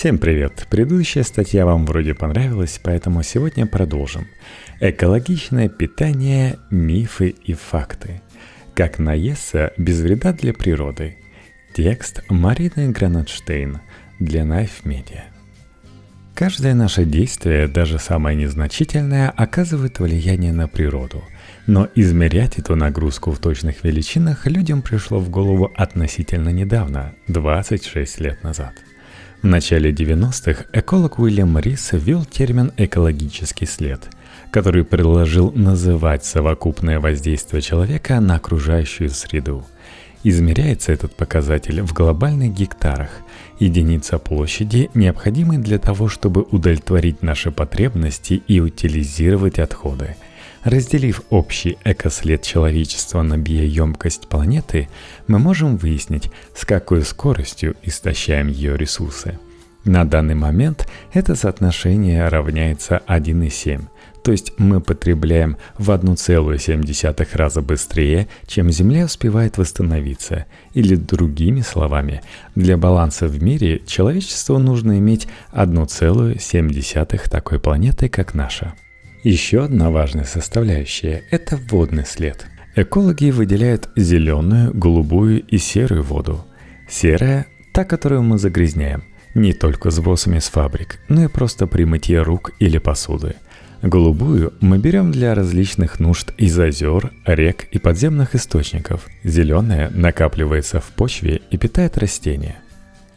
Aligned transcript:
Всем 0.00 0.16
привет! 0.16 0.66
Предыдущая 0.70 1.22
статья 1.24 1.66
вам 1.66 1.84
вроде 1.84 2.14
понравилась, 2.14 2.80
поэтому 2.82 3.22
сегодня 3.22 3.66
продолжим. 3.66 4.28
Экологичное 4.80 5.68
питание, 5.68 6.58
мифы 6.70 7.34
и 7.44 7.52
факты. 7.52 8.22
Как 8.74 8.98
наесться 8.98 9.74
без 9.76 10.00
вреда 10.00 10.32
для 10.32 10.54
природы. 10.54 11.18
Текст 11.74 12.22
Марины 12.30 12.92
Гранатштейн 12.92 13.80
для 14.18 14.44
Knife 14.44 14.84
Media. 14.84 15.24
Каждое 16.34 16.72
наше 16.72 17.04
действие, 17.04 17.68
даже 17.68 17.98
самое 17.98 18.34
незначительное, 18.34 19.28
оказывает 19.28 19.98
влияние 20.00 20.54
на 20.54 20.66
природу. 20.66 21.22
Но 21.66 21.86
измерять 21.94 22.58
эту 22.58 22.74
нагрузку 22.74 23.32
в 23.32 23.38
точных 23.38 23.84
величинах 23.84 24.46
людям 24.46 24.80
пришло 24.80 25.18
в 25.18 25.28
голову 25.28 25.70
относительно 25.76 26.48
недавно, 26.48 27.12
26 27.28 28.20
лет 28.20 28.42
назад. 28.42 28.72
В 29.42 29.46
начале 29.46 29.90
90-х 29.90 30.66
эколог 30.72 31.18
Уильям 31.18 31.58
Рис 31.58 31.90
ввел 31.92 32.24
термин 32.24 32.72
«экологический 32.76 33.66
след», 33.66 34.08
который 34.50 34.84
предложил 34.84 35.50
называть 35.52 36.24
совокупное 36.24 37.00
воздействие 37.00 37.62
человека 37.62 38.20
на 38.20 38.36
окружающую 38.36 39.10
среду– 39.10 39.64
Измеряется 40.22 40.92
этот 40.92 41.14
показатель 41.14 41.80
в 41.80 41.94
глобальных 41.94 42.52
гектарах, 42.52 43.08
единица 43.58 44.18
площади, 44.18 44.90
необходимой 44.92 45.56
для 45.56 45.78
того, 45.78 46.08
чтобы 46.08 46.42
удовлетворить 46.42 47.22
наши 47.22 47.50
потребности 47.50 48.42
и 48.46 48.60
утилизировать 48.60 49.58
отходы. 49.58 50.16
Разделив 50.64 51.22
общий 51.30 51.78
экослед 51.84 52.42
человечества 52.42 53.22
на 53.22 53.38
биоемкость 53.38 54.28
планеты, 54.28 54.88
мы 55.26 55.38
можем 55.38 55.78
выяснить, 55.78 56.30
с 56.54 56.66
какой 56.66 57.02
скоростью 57.02 57.76
истощаем 57.82 58.48
ее 58.48 58.76
ресурсы. 58.76 59.38
На 59.84 60.04
данный 60.04 60.34
момент 60.34 60.86
это 61.14 61.34
соотношение 61.34 62.28
равняется 62.28 63.00
1,7, 63.06 63.84
то 64.22 64.32
есть 64.32 64.52
мы 64.58 64.82
потребляем 64.82 65.56
в 65.78 65.90
1,7 65.90 67.36
раза 67.36 67.62
быстрее, 67.62 68.28
чем 68.46 68.70
Земля 68.70 69.06
успевает 69.06 69.56
восстановиться. 69.56 70.44
Или 70.74 70.94
другими 70.94 71.62
словами, 71.62 72.20
для 72.54 72.76
баланса 72.76 73.26
в 73.26 73.42
мире 73.42 73.80
человечеству 73.86 74.58
нужно 74.58 74.98
иметь 74.98 75.26
1,7 75.52 77.30
такой 77.30 77.58
планеты, 77.58 78.10
как 78.10 78.34
наша. 78.34 78.74
Еще 79.22 79.62
одна 79.62 79.90
важная 79.90 80.24
составляющая– 80.24 81.24
это 81.30 81.58
водный 81.68 82.06
след. 82.06 82.46
Экологи 82.74 83.30
выделяют 83.30 83.90
зеленую, 83.96 84.72
голубую 84.72 85.42
и 85.42 85.58
серую 85.58 86.02
воду. 86.02 86.44
Серая– 86.88 87.46
та, 87.72 87.84
которую 87.84 88.22
мы 88.22 88.38
загрязняем, 88.38 89.04
не 89.34 89.52
только 89.52 89.90
сбросами 89.90 90.38
с 90.38 90.48
фабрик, 90.48 91.00
но 91.08 91.24
и 91.24 91.28
просто 91.28 91.66
при 91.66 91.84
мытье 91.84 92.22
рук 92.22 92.52
или 92.58 92.78
посуды– 92.78 93.36
Голубую 93.82 94.52
мы 94.60 94.76
берем 94.76 95.10
для 95.10 95.34
различных 95.34 96.00
нужд 96.00 96.34
из 96.36 96.58
озер, 96.58 97.12
рек 97.24 97.64
и 97.70 97.78
подземных 97.78 98.34
источников. 98.34 99.08
Зеленая 99.24 99.88
накапливается 99.88 100.80
в 100.80 100.88
почве 100.88 101.40
и 101.50 101.56
питает 101.56 101.96
растения. 101.96 102.56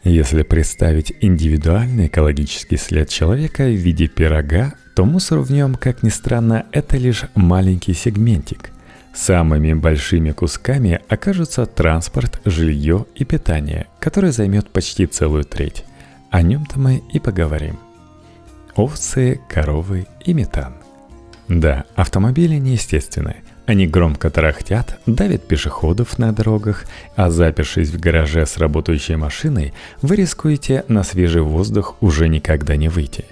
Если 0.04 0.42
представить 0.42 1.12
индивидуальный 1.20 2.06
экологический 2.06 2.76
след 2.76 3.08
человека 3.08 3.64
в 3.64 3.74
виде 3.74 4.06
пирога, 4.06 4.74
то 4.94 5.04
мусор 5.04 5.40
в 5.40 5.50
нем, 5.50 5.74
как 5.74 6.02
ни 6.02 6.10
странно, 6.10 6.66
это 6.72 6.96
лишь 6.96 7.24
маленький 7.34 7.94
сегментик. 7.94 8.70
Самыми 9.14 9.72
большими 9.72 10.32
кусками 10.32 11.00
окажутся 11.08 11.66
транспорт, 11.66 12.40
жилье 12.44 13.06
и 13.14 13.24
питание, 13.24 13.86
которое 13.98 14.32
займет 14.32 14.68
почти 14.68 15.06
целую 15.06 15.44
треть. 15.44 15.84
О 16.30 16.42
нем-то 16.42 16.78
мы 16.78 17.02
и 17.12 17.18
поговорим 17.18 17.78
овцы, 18.76 19.40
коровы 19.48 20.06
и 20.24 20.34
метан. 20.34 20.74
Да, 21.48 21.84
автомобили 21.94 22.56
неестественны. 22.56 23.36
Они 23.66 23.86
громко 23.86 24.28
тарахтят, 24.28 24.98
давят 25.06 25.46
пешеходов 25.46 26.18
на 26.18 26.32
дорогах, 26.32 26.84
а 27.16 27.30
запершись 27.30 27.88
в 27.88 27.98
гараже 27.98 28.44
с 28.44 28.58
работающей 28.58 29.16
машиной, 29.16 29.72
вы 30.02 30.16
рискуете 30.16 30.84
на 30.88 31.02
свежий 31.02 31.40
воздух 31.40 31.96
уже 32.02 32.28
никогда 32.28 32.76
не 32.76 32.88
выйти. 32.88 33.24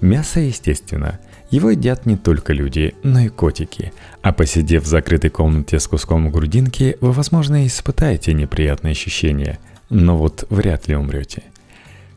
Мясо, 0.00 0.40
естественно, 0.40 1.20
его 1.50 1.70
едят 1.70 2.04
не 2.04 2.16
только 2.16 2.52
люди, 2.52 2.94
но 3.04 3.20
и 3.20 3.28
котики. 3.28 3.92
А 4.22 4.32
посидев 4.32 4.84
в 4.84 4.88
закрытой 4.88 5.30
комнате 5.30 5.78
с 5.78 5.86
куском 5.86 6.30
грудинки, 6.32 6.96
вы, 7.00 7.12
возможно, 7.12 7.64
испытаете 7.66 8.32
неприятные 8.32 8.92
ощущения, 8.92 9.58
но 9.88 10.16
вот 10.16 10.46
вряд 10.50 10.88
ли 10.88 10.96
умрете– 10.96 11.44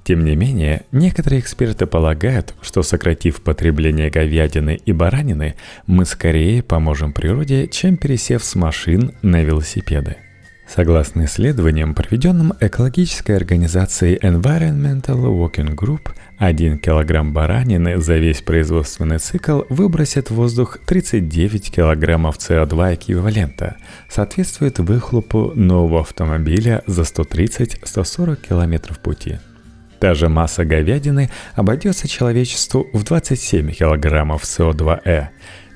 тем 0.03 0.25
не 0.25 0.35
менее, 0.35 0.83
некоторые 0.91 1.39
эксперты 1.39 1.85
полагают, 1.85 2.53
что 2.61 2.83
сократив 2.83 3.41
потребление 3.41 4.09
говядины 4.09 4.79
и 4.85 4.91
баранины, 4.91 5.55
мы 5.87 6.05
скорее 6.05 6.61
поможем 6.61 7.13
природе, 7.13 7.67
чем 7.67 7.95
пересев 7.97 8.43
с 8.43 8.55
машин 8.55 9.13
на 9.21 9.43
велосипеды. 9.43 10.17
Согласно 10.67 11.25
исследованиям, 11.25 11.93
проведенным 11.93 12.53
экологической 12.59 13.35
организацией 13.35 14.17
Environmental 14.17 15.25
Working 15.25 15.75
Group, 15.75 16.09
1 16.37 16.79
килограмм 16.79 17.31
баранины 17.33 18.01
за 18.01 18.17
весь 18.17 18.41
производственный 18.41 19.19
цикл 19.19 19.63
выбросит 19.69 20.31
в 20.31 20.35
воздух 20.35 20.79
39 20.85 21.71
килограммов 21.71 22.37
СО2 22.37 22.95
эквивалента, 22.95 23.75
соответствует 24.09 24.79
выхлопу 24.79 25.51
нового 25.53 26.01
автомобиля 26.01 26.81
за 26.87 27.03
130-140 27.03 28.47
километров 28.47 28.99
пути. 28.99 29.39
Та 30.03 30.15
же 30.15 30.27
масса 30.27 30.65
говядины 30.65 31.29
обойдется 31.55 32.09
человечеству 32.09 32.89
в 32.91 33.05
27 33.05 33.71
килограммов 33.71 34.43
СО2Э, 34.43 35.27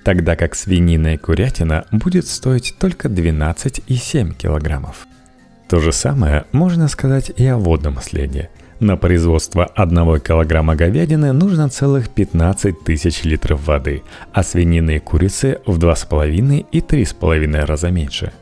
тогда 0.03 0.35
как 0.35 0.53
свинина 0.53 1.13
и 1.13 1.17
курятина 1.17 1.85
будет 1.93 2.27
стоить 2.27 2.75
только 2.77 3.07
12,7 3.07 4.33
килограммов. 4.33 5.07
То 5.69 5.79
же 5.79 5.93
самое 5.93 6.43
можно 6.51 6.89
сказать 6.89 7.31
и 7.37 7.47
о 7.47 7.55
водном 7.55 8.01
следе. 8.01 8.49
На 8.81 8.97
производство 8.97 9.63
1 9.63 10.19
килограмма 10.19 10.75
говядины 10.75 11.31
нужно 11.31 11.69
целых 11.69 12.09
15 12.09 12.83
тысяч 12.83 13.23
литров 13.23 13.65
воды, 13.65 14.03
а 14.33 14.43
свинины 14.43 14.97
и 14.97 14.99
курицы 14.99 15.59
в 15.65 15.79
2,5 15.79 16.65
и 16.69 16.79
3,5 16.81 17.65
раза 17.65 17.91
меньше– 17.91 18.33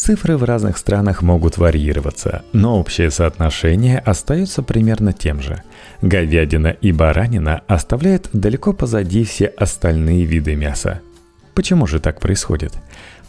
Цифры 0.00 0.38
в 0.38 0.44
разных 0.44 0.78
странах 0.78 1.20
могут 1.20 1.58
варьироваться, 1.58 2.42
но 2.54 2.80
общее 2.80 3.10
соотношение 3.10 3.98
остается 3.98 4.62
примерно 4.62 5.12
тем 5.12 5.42
же. 5.42 5.62
Говядина 6.00 6.68
и 6.68 6.90
баранина 6.90 7.60
оставляют 7.66 8.30
далеко 8.32 8.72
позади 8.72 9.24
все 9.24 9.44
остальные 9.44 10.24
виды 10.24 10.56
мяса. 10.56 11.02
Почему 11.54 11.86
же 11.86 12.00
так 12.00 12.18
происходит? 12.18 12.72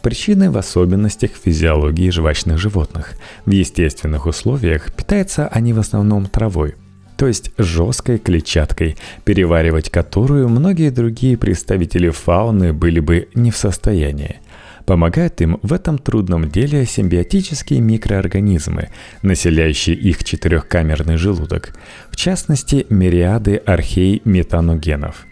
Причины 0.02 0.50
в 0.50 0.58
особенностях 0.58 1.32
физиологии 1.32 2.10
жвачных 2.10 2.58
животных. 2.58 3.16
В 3.46 3.52
естественных 3.52 4.26
условиях 4.26 4.94
питаются 4.94 5.50
они 5.50 5.74
в 5.74 5.80
основном 5.80 6.28
травой, 6.28 6.76
то 7.18 7.28
есть 7.28 7.52
жесткой 7.58 8.18
клетчаткой, 8.18 8.96
переваривать 9.26 9.90
которую 9.90 10.48
многие 10.48 10.90
другие 10.90 11.38
представители 11.38 12.12
фауны 12.12 12.72
были 12.72 13.02
бы 13.02 13.28
не 13.36 13.52
в 13.52 13.58
состоянии– 13.58 14.40
Помогают 14.86 15.42
им 15.42 15.60
в 15.62 15.74
этом 15.74 15.98
трудном 15.98 16.50
деле 16.50 16.86
симбиотические 16.86 17.82
микроорганизмы, 17.82 18.90
населяющие 19.22 19.96
их 19.96 20.24
четырехкамерный 20.24 21.18
желудок, 21.18 21.74
в 22.10 22.16
частности, 22.16 22.86
мириады 22.90 23.58
архей 23.58 24.22
метаногенов. 24.26 25.26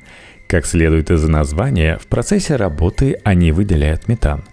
Как 0.48 0.66
следует 0.66 1.12
из 1.12 1.28
названия, 1.28 1.98
в 1.98 2.08
процессе 2.08 2.56
работы 2.56 3.20
они 3.24 3.52
выделяют 3.52 4.08
метан. 4.08 4.44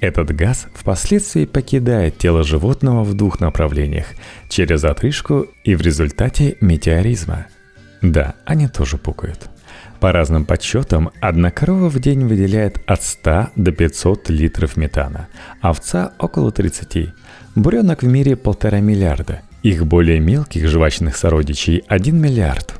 Этот 0.00 0.34
газ 0.34 0.66
впоследствии 0.74 1.44
покидает 1.44 2.18
тело 2.18 2.44
животного 2.44 3.02
в 3.02 3.14
двух 3.14 3.40
направлениях– 3.40 4.06
через 4.48 4.84
отрыжку 4.84 5.46
и 5.64 5.74
в 5.74 5.80
результате 5.80 6.56
метеоризма. 6.60 7.46
Да, 8.02 8.34
они 8.44 8.68
тоже 8.68 8.96
пукают. 8.96 9.50
По 10.00 10.12
разным 10.12 10.44
подсчетам, 10.44 11.10
одна 11.20 11.50
корова 11.50 11.88
в 11.88 11.98
день 11.98 12.24
выделяет 12.24 12.80
от 12.86 13.02
100 13.02 13.48
до 13.56 13.72
500 13.72 14.30
литров 14.30 14.76
метана, 14.76 15.26
овца– 15.60 16.12
около 16.18 16.52
30. 16.52 17.08
Буренок 17.56 18.02
в 18.02 18.06
мире– 18.06 18.36
полтора 18.36 18.78
миллиарда. 18.78 19.40
Их 19.64 19.84
более 19.86 20.20
мелких 20.20 20.68
жвачных 20.68 21.16
сородичей– 21.16 21.82
1 21.88 22.16
миллиард. 22.16 22.74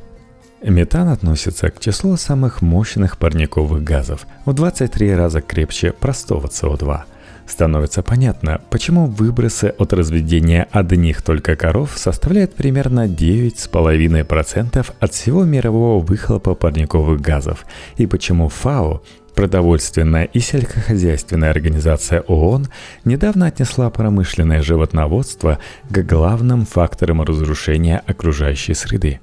Метан 0.62 1.08
относится 1.08 1.70
к 1.70 1.80
числу 1.80 2.16
самых 2.16 2.62
мощных 2.62 3.18
парниковых 3.18 3.82
газов, 3.82 4.24
в 4.44 4.52
23 4.52 5.14
раза 5.16 5.40
крепче 5.40 5.92
простого 5.92 6.46
СО2– 6.46 7.00
Становится 7.48 8.02
понятно, 8.02 8.60
почему 8.68 9.06
выбросы 9.06 9.74
от 9.78 9.94
разведения 9.94 10.68
одних 10.70 11.22
только 11.22 11.56
коров 11.56 11.94
составляют 11.96 12.54
примерно 12.54 13.06
9,5% 13.06 14.86
от 15.00 15.12
всего 15.14 15.44
мирового 15.44 16.04
выхлопа 16.04 16.54
парниковых 16.54 17.20
газов, 17.20 17.64
и 17.96 18.06
почему 18.06 18.48
ФАО, 18.48 19.02
Продовольственная 19.34 20.24
и 20.24 20.40
сельскохозяйственная 20.40 21.50
организация 21.50 22.22
ООН 22.22 22.66
недавно 23.04 23.46
отнесла 23.46 23.88
промышленное 23.88 24.62
животноводство 24.62 25.60
к 25.88 26.02
главным 26.02 26.66
факторам 26.66 27.22
разрушения 27.22 28.02
окружающей 28.04 28.74
среды. 28.74 29.20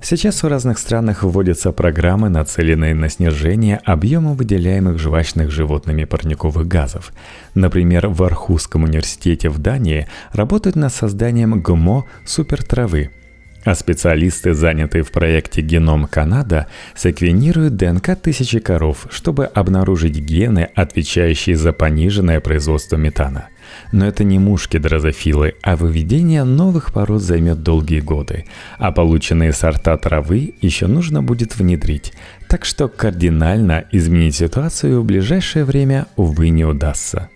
Сейчас 0.00 0.42
в 0.42 0.46
разных 0.46 0.78
странах 0.78 1.22
вводятся 1.22 1.72
программы, 1.72 2.28
нацеленные 2.28 2.94
на 2.94 3.08
снижение 3.08 3.80
объема 3.84 4.34
выделяемых 4.34 4.98
жвачных 4.98 5.50
животными 5.50 6.04
парниковых 6.04 6.66
газов. 6.66 7.12
Например, 7.54 8.08
в 8.08 8.22
Архузском 8.22 8.84
университете 8.84 9.48
в 9.48 9.58
Дании 9.58 10.06
работают 10.32 10.76
над 10.76 10.94
созданием 10.94 11.60
ГМО 11.60 12.04
супертравы– 12.24 13.10
а 13.64 13.74
специалисты, 13.74 14.54
занятые 14.54 15.02
в 15.02 15.10
проекте 15.10 15.60
«Геном 15.60 16.06
Канада», 16.06 16.68
секвенируют 16.94 17.76
ДНК 17.76 18.16
тысячи 18.16 18.60
коров, 18.60 19.06
чтобы 19.10 19.44
обнаружить 19.44 20.16
гены, 20.16 20.70
отвечающие 20.74 21.56
за 21.56 21.72
пониженное 21.72 22.40
производство 22.40 22.96
метана. 22.96 23.48
Но 23.92 24.06
это 24.06 24.24
не 24.24 24.38
мушки 24.38 24.78
дрозофилы, 24.78 25.54
а 25.62 25.76
выведение 25.76 26.44
новых 26.44 26.92
пород 26.92 27.22
займет 27.22 27.62
долгие 27.62 28.00
годы, 28.00 28.44
а 28.78 28.92
полученные 28.92 29.52
сорта 29.52 29.96
травы 29.96 30.54
еще 30.60 30.86
нужно 30.86 31.22
будет 31.22 31.56
внедрить, 31.56 32.12
так 32.48 32.64
что 32.64 32.88
кардинально 32.88 33.84
изменить 33.92 34.36
ситуацию 34.36 35.00
в 35.00 35.04
ближайшее 35.04 35.64
время, 35.64 36.06
увы, 36.16 36.48
не 36.50 36.64
удастся. 36.64 37.28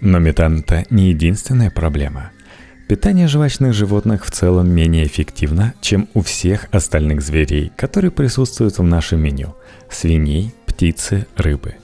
Но 0.00 0.18
метан– 0.18 0.58
это 0.66 0.84
не 0.90 1.10
единственная 1.10 1.70
проблема– 1.70 2.30
Питание 2.88 3.26
жвачных 3.26 3.74
животных 3.74 4.24
в 4.24 4.30
целом 4.30 4.70
менее 4.70 5.08
эффективно, 5.08 5.74
чем 5.80 6.08
у 6.14 6.20
всех 6.20 6.68
остальных 6.70 7.20
зверей, 7.20 7.72
которые 7.76 8.12
присутствуют 8.12 8.78
в 8.78 8.84
нашем 8.84 9.20
меню– 9.20 9.56
свиней, 9.90 10.54
птицы, 10.66 11.26
рыбы. 11.34 11.74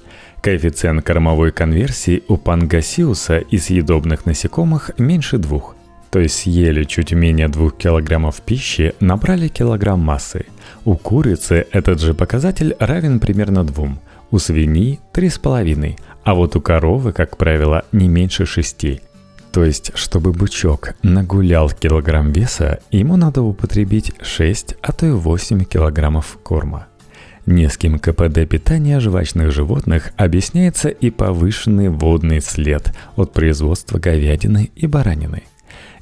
Коэффициент 0.42 1.04
кормовой 1.04 1.52
конверсии 1.52 2.24
у 2.26 2.36
пангасиуса 2.36 3.38
и 3.38 3.58
съедобных 3.58 4.26
насекомых 4.26 4.90
меньше 4.98 5.38
двух. 5.38 5.76
То 6.10 6.18
есть 6.18 6.34
съели 6.34 6.82
чуть 6.82 7.12
менее 7.12 7.46
2 7.46 7.70
кг 7.70 8.32
пищи, 8.44 8.92
набрали 8.98 9.46
килограмм 9.46 10.00
массы. 10.00 10.46
У 10.84 10.96
курицы 10.96 11.68
этот 11.70 12.00
же 12.00 12.12
показатель 12.12 12.74
равен 12.80 13.20
примерно 13.20 13.62
2, 13.62 13.88
у 14.32 14.38
свиньи– 14.40 14.98
3,5, 15.14 15.96
а 16.24 16.34
вот 16.34 16.56
у 16.56 16.60
коровы, 16.60 17.12
как 17.12 17.36
правило, 17.36 17.84
не 17.92 18.08
меньше 18.08 18.44
6 18.44 19.00
то 19.52 19.64
есть, 19.64 19.92
чтобы 19.94 20.32
бычок 20.32 20.94
нагулял 21.02 21.68
килограмм 21.68 22.32
веса, 22.32 22.80
ему 22.90 23.16
надо 23.16 23.42
употребить 23.42 24.14
6, 24.22 24.76
а 24.80 24.92
то 24.92 25.04
и 25.04 25.10
8 25.10 25.64
килограммов 25.64 26.38
корма. 26.42 26.86
Низким 27.46 27.98
КПД 27.98 28.48
питания 28.48 29.00
жвачных 29.00 29.50
животных 29.50 30.12
объясняется 30.16 30.88
и 30.88 31.10
повышенный 31.10 31.88
водный 31.88 32.40
след 32.40 32.94
от 33.16 33.32
производства 33.32 33.98
говядины 33.98 34.70
и 34.76 34.86
баранины. 34.86 35.42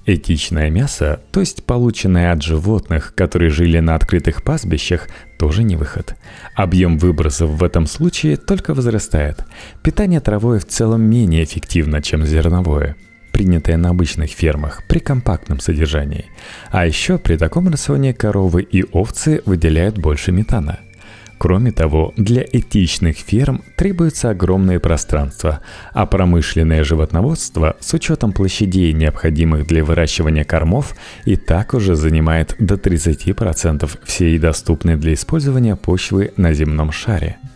Этичное 0.05 0.71
мясо, 0.71 1.21
то 1.33 1.41
есть 1.41 1.65
полученное 1.65 2.33
от 2.33 2.43
животных, 2.43 3.15
которые 3.15 3.51
жили 3.51 3.79
на 3.79 3.95
открытых 3.95 4.43
пастбищах, 4.43 5.09
тоже 5.39 5.63
не 5.63 5.77
выход. 5.77 6.15
Объем 6.55 6.99
выбросов 6.99 7.51
в 7.51 7.65
этом 7.65 7.87
случае 7.87 8.37
только 8.37 8.75
возрастает. 8.75 9.45
Питание 9.83 10.21
травой 10.21 10.59
в 10.59 10.67
целом 10.67 11.03
менее 11.03 11.45
эффективно, 11.45 12.03
чем 12.03 12.25
зерновое– 12.25 12.97
принятое 13.33 13.79
на 13.79 13.89
обычных 13.91 14.31
фермах 14.31 14.83
при 14.89 14.99
компактном 14.99 15.61
содержании. 15.61 16.27
А 16.71 16.87
еще 16.87 17.17
при 17.17 17.37
таком 17.37 17.69
рационе 17.69 18.13
коровы 18.13 18.63
и 18.63 18.85
овцы 18.93 19.41
выделяют 19.47 19.97
больше 19.97 20.33
метана. 20.33 20.81
Кроме 21.41 21.73
того, 21.73 22.13
для 22.19 22.43
этичных 22.43 23.17
ферм 23.17 23.63
требуется 23.75 24.29
огромное 24.29 24.79
пространство, 24.79 25.61
а 25.95 26.05
промышленное 26.05 26.85
животноводство 26.85 27.79
с 27.81 27.95
учетом 27.95 28.33
площадей, 28.33 28.93
необходимых 28.93 29.67
для 29.67 29.83
выращивания 29.83 30.45
кормов, 30.45 30.95
и 31.25 31.37
так 31.37 31.73
уже 31.73 31.97
занимает 31.97 32.55
до 32.59 32.75
30% 32.75 33.89
всей 34.05 34.39
доступной 34.39 34.97
для 34.97 35.15
использования 35.15 35.77
почвы 35.77 36.35
на 36.37 36.53
земном 36.53 36.93
шаре– 36.93 37.39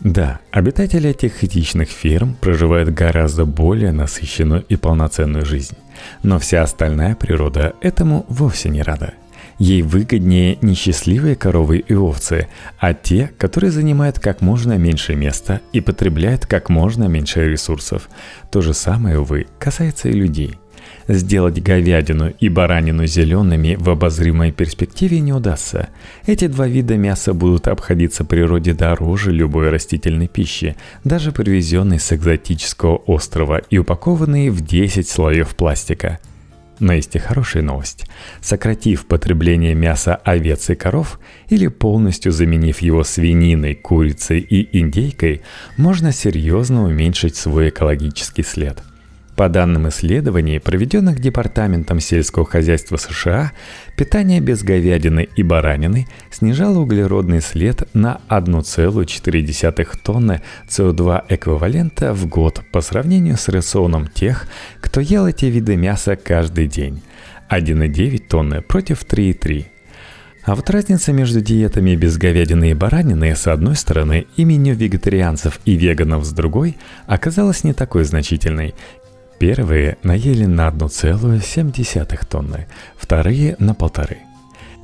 да, 0.00 0.38
обитатели 0.52 1.10
этих 1.10 1.42
этичных 1.42 1.88
ферм 1.88 2.36
проживают 2.40 2.90
гораздо 2.90 3.44
более 3.44 3.90
насыщенную 3.90 4.64
и 4.68 4.76
полноценную 4.76 5.44
жизнь. 5.44 5.76
Но 6.22 6.38
вся 6.38 6.62
остальная 6.62 7.16
природа 7.16 7.74
этому 7.80 8.24
вовсе 8.28 8.68
не 8.68 8.82
рада. 8.82 9.14
Ей 9.58 9.82
выгоднее 9.82 10.58
не 10.62 10.74
счастливые 10.74 11.34
коровы 11.34 11.78
и 11.78 11.94
овцы, 11.94 12.48
а 12.78 12.94
те, 12.94 13.30
которые 13.38 13.70
занимают 13.70 14.18
как 14.18 14.40
можно 14.40 14.78
меньше 14.78 15.14
места 15.14 15.60
и 15.72 15.80
потребляют 15.80 16.46
как 16.46 16.68
можно 16.68 17.04
меньше 17.04 17.48
ресурсов. 17.48 18.08
То 18.50 18.60
же 18.60 18.72
самое, 18.74 19.18
увы, 19.18 19.46
касается 19.58 20.08
и 20.08 20.12
людей– 20.12 20.54
Сделать 21.08 21.62
говядину 21.62 22.34
и 22.38 22.48
баранину 22.50 23.06
зелеными 23.06 23.76
в 23.80 23.88
обозримой 23.88 24.52
перспективе 24.52 25.20
не 25.20 25.32
удастся. 25.32 25.88
Эти 26.26 26.46
два 26.48 26.66
вида 26.66 26.96
мяса 26.96 27.32
будут 27.32 27.66
обходиться 27.68 28.24
природе 28.24 28.74
дороже 28.74 29.32
любой 29.32 29.70
растительной 29.70 30.28
пищи, 30.28 30.76
даже 31.04 31.32
привезенной 31.32 31.98
с 31.98 32.12
экзотического 32.12 32.96
острова 32.96 33.62
и 33.70 33.78
упакованные 33.78 34.50
в 34.50 34.60
10 34.60 35.08
слоев 35.08 35.56
пластика. 35.56 36.18
Но 36.80 36.92
есть 36.92 37.16
и 37.16 37.18
хорошая 37.18 37.62
новость. 37.62 38.06
Сократив 38.40 39.06
потребление 39.06 39.74
мяса 39.74 40.16
овец 40.16 40.70
и 40.70 40.74
коров 40.74 41.18
или 41.48 41.66
полностью 41.66 42.32
заменив 42.32 42.80
его 42.80 43.04
свининой, 43.04 43.74
курицей 43.74 44.40
и 44.40 44.78
индейкой, 44.78 45.42
можно 45.76 46.12
серьезно 46.12 46.84
уменьшить 46.84 47.36
свой 47.36 47.70
экологический 47.70 48.42
след– 48.42 48.82
по 49.38 49.48
данным 49.48 49.88
исследований, 49.88 50.58
проведенных 50.58 51.20
Департаментом 51.20 52.00
сельского 52.00 52.44
хозяйства 52.44 52.96
США, 52.96 53.52
питание 53.98 54.38
без 54.40 54.62
говядины 54.62 55.28
и 55.34 55.42
баранины 55.42 56.06
снижало 56.30 56.78
углеродный 56.78 57.40
след 57.40 57.92
на 57.94 58.20
1,4 58.28 59.98
тонны 60.02 60.40
СО2 60.68 61.24
эквивалента 61.28 62.14
в 62.14 62.26
год 62.26 62.62
по 62.70 62.80
сравнению 62.80 63.36
с 63.36 63.48
рационом 63.48 64.06
тех, 64.06 64.46
кто 64.80 65.00
ел 65.00 65.26
эти 65.26 65.46
виды 65.46 65.76
мяса 65.76 66.14
каждый 66.14 66.68
день– 66.68 67.02
1,9 67.50 68.18
тонны 68.28 68.62
против 68.62 69.02
3,3. 69.02 69.66
А 70.44 70.54
вот 70.54 70.70
разница 70.70 71.12
между 71.12 71.42
диетами 71.42 71.94
без 71.94 72.16
говядины 72.16 72.70
и 72.70 72.74
баранины 72.74 73.36
с 73.36 73.46
одной 73.46 73.76
стороны 73.76 74.26
и 74.36 74.44
меню 74.44 74.74
вегетарианцев 74.74 75.60
и 75.66 75.74
веганов 75.74 76.24
с 76.24 76.32
другой 76.32 76.78
оказалась 77.06 77.64
не 77.64 77.74
такой 77.74 78.04
значительной, 78.04 78.74
Первые 79.38 79.98
наели 80.02 80.46
на 80.46 80.68
1,7 80.68 82.26
тонны, 82.28 82.66
вторые 82.96 83.56
на 83.58 83.74
полторы. 83.74 84.18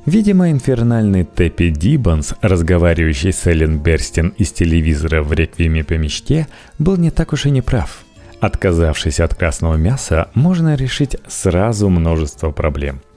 Видимо, 0.05 0.51
инфернальный 0.51 1.25
Теппи 1.25 1.71
Дибанс, 1.71 2.35
разговаривающий 2.41 3.33
с 3.33 3.47
Эллен 3.47 3.79
Берстин 3.79 4.29
из 4.37 4.51
телевизора 4.51 5.23
в 5.23 5.33
«Реквиеме 5.33 5.83
по 5.83 5.93
мечте», 5.93 6.47
был 6.77 6.95
не 6.95 7.11
так 7.11 7.33
уж 7.33 7.47
и 7.47 7.49
не 7.49 7.61
прав. 7.61 8.03
Отказавшись 8.39 9.19
от 9.19 9.33
красного 9.33 9.75
мяса, 9.75 10.29
можно 10.35 10.75
решить 10.75 11.17
сразу 11.27 11.89
множество 11.89 12.51
проблем– 12.51 13.01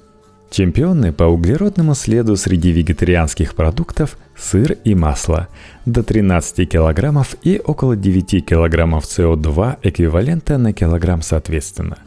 Чемпионы 0.50 1.12
по 1.12 1.24
углеродному 1.24 1.94
следу 1.94 2.34
среди 2.36 2.72
вегетарианских 2.72 3.54
продуктов– 3.54 4.16
сыр 4.36 4.72
и 4.82 4.94
масло– 4.94 5.48
до 5.84 6.02
13 6.02 6.68
килограммов 6.68 7.36
и 7.42 7.60
около 7.62 7.96
9 7.96 8.46
килограммов 8.46 9.04
СО2 9.04 9.76
эквивалента 9.82 10.56
на 10.56 10.72
килограмм 10.72 11.20
соответственно. 11.20 11.98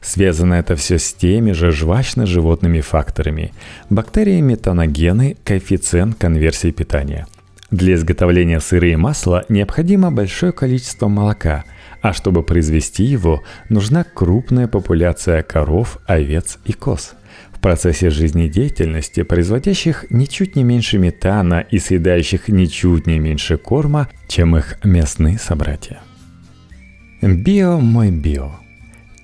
Связано 0.00 0.54
это 0.54 0.76
все 0.76 0.98
с 0.98 1.12
теми 1.12 1.50
же 1.50 1.72
жвачно-животными 1.72 2.80
факторами– 2.82 3.52
бактерии 3.90 4.40
метаногены, 4.40 5.36
коэффициент 5.44 6.16
конверсии 6.16 6.70
питания. 6.70 7.26
Для 7.72 7.94
изготовления 7.94 8.60
сыра 8.60 8.88
и 8.88 8.96
масла 8.96 9.44
необходимо 9.48 10.12
большое 10.12 10.52
количество 10.52 11.08
молока, 11.08 11.64
а 12.00 12.12
чтобы 12.12 12.44
произвести 12.44 13.02
его, 13.02 13.42
нужна 13.68 14.04
крупная 14.04 14.68
популяция 14.68 15.42
коров, 15.42 15.98
овец 16.06 16.58
и 16.64 16.72
коз– 16.72 17.14
в 17.58 17.60
процессе 17.60 18.08
жизнедеятельности, 18.10 19.24
производящих 19.24 20.06
ничуть 20.10 20.54
не 20.54 20.62
меньше 20.62 20.98
метана 20.98 21.66
и 21.68 21.80
съедающих 21.80 22.48
ничуть 22.48 23.08
не 23.08 23.18
меньше 23.18 23.56
корма, 23.56 24.08
чем 24.28 24.56
их 24.56 24.78
местные 24.84 25.38
собратья. 25.38 25.98
Био 27.20 27.78
мой 27.78 28.12
био. 28.12 28.50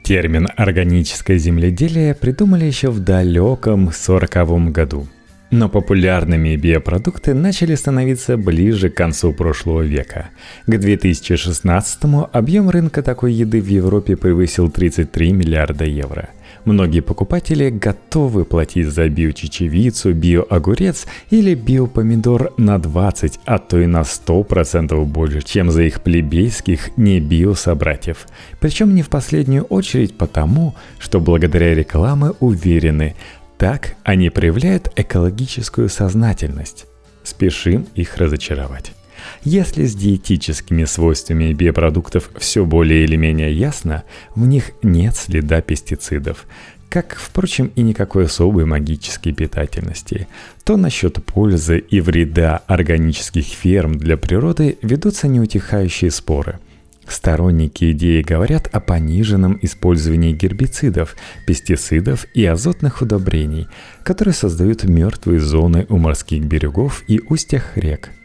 Термин 0.02 0.48
«органическое 0.56 1.38
земледелие» 1.38 2.14
придумали 2.14 2.64
еще 2.64 2.90
в 2.90 2.98
далеком 2.98 3.92
40 3.92 4.72
году. 4.72 5.06
Но 5.52 5.68
популярными 5.68 6.56
биопродукты 6.56 7.34
начали 7.34 7.76
становиться 7.76 8.36
ближе 8.36 8.90
к 8.90 8.96
концу 8.96 9.32
прошлого 9.32 9.82
века. 9.82 10.30
К 10.66 10.76
2016 10.76 12.00
объем 12.32 12.68
рынка 12.68 13.02
такой 13.02 13.32
еды 13.32 13.60
в 13.60 13.68
Европе 13.68 14.16
превысил 14.16 14.68
33 14.68 15.32
миллиарда 15.32 15.84
евро– 15.84 16.30
Многие 16.64 17.00
покупатели 17.00 17.68
готовы 17.68 18.46
платить 18.46 18.86
за 18.86 19.08
биочечевицу, 19.08 20.14
биоогурец 20.14 21.06
или 21.28 21.54
биопомидор 21.54 22.54
на 22.56 22.78
20, 22.78 23.40
а 23.44 23.58
то 23.58 23.78
и 23.78 23.86
на 23.86 24.00
100% 24.00 25.04
больше, 25.04 25.42
чем 25.42 25.70
за 25.70 25.82
их 25.82 26.00
плебейских 26.00 26.96
не 26.96 27.20
биособратьев. 27.20 28.26
Причем 28.60 28.94
не 28.94 29.02
в 29.02 29.10
последнюю 29.10 29.64
очередь 29.64 30.16
потому, 30.16 30.74
что 30.98 31.20
благодаря 31.20 31.74
рекламе 31.74 32.32
уверены, 32.40 33.14
Так 33.56 33.94
они 34.02 34.30
проявляют 34.30 34.90
экологическую 34.96 35.88
сознательность. 35.88 36.86
Спешим 37.22 37.86
их 37.94 38.16
разочаровать. 38.16 38.92
Если 39.42 39.84
с 39.86 39.94
диетическими 39.94 40.84
свойствами 40.84 41.52
биопродуктов 41.52 42.30
все 42.38 42.64
более 42.64 43.04
или 43.04 43.16
менее 43.16 43.52
ясно, 43.52 44.04
в 44.34 44.46
них 44.46 44.70
нет 44.82 45.16
следа 45.16 45.60
пестицидов, 45.60 46.46
как, 46.94 47.16
впрочем, 47.16 47.72
и 47.74 47.82
никакой 47.82 48.26
особой 48.26 48.66
магической 48.66 49.32
питательности, 49.32 50.28
то 50.62 50.76
насчет 50.76 51.24
пользы 51.24 51.78
и 51.78 52.00
вреда 52.00 52.58
органических 52.68 53.46
ферм 53.46 53.98
для 53.98 54.16
природы 54.16 54.78
ведутся 54.80 55.26
неутихающие 55.26 56.12
споры. 56.12 56.60
Сторонники 57.08 57.90
идеи 57.90 58.22
говорят 58.22 58.68
о 58.72 58.78
пониженном 58.78 59.58
использовании 59.60 60.32
гербицидов, 60.32 61.16
пестицидов 61.48 62.26
и 62.32 62.44
азотных 62.46 63.02
удобрений, 63.02 63.66
которые 64.04 64.32
создают 64.32 64.84
мертвые 64.84 65.40
зоны 65.40 65.86
у 65.88 65.98
морских 65.98 66.44
берегов 66.44 67.02
и 67.08 67.20
устьях 67.28 67.76
рек– 67.76 68.10